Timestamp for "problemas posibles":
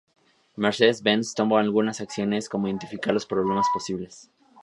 3.27-4.31